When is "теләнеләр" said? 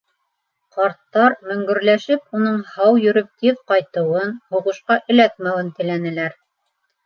5.81-6.39